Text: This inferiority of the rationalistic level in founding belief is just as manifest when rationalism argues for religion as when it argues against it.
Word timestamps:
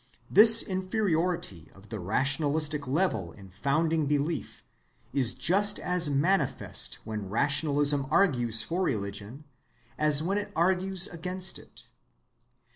This 0.31 0.63
inferiority 0.63 1.69
of 1.75 1.89
the 1.89 1.99
rationalistic 1.99 2.87
level 2.87 3.31
in 3.33 3.49
founding 3.51 4.07
belief 4.07 4.63
is 5.13 5.35
just 5.35 5.77
as 5.77 6.09
manifest 6.09 6.95
when 7.03 7.29
rationalism 7.29 8.07
argues 8.09 8.63
for 8.63 8.81
religion 8.81 9.43
as 9.99 10.23
when 10.23 10.39
it 10.39 10.51
argues 10.55 11.05
against 11.05 11.59
it. 11.59 11.85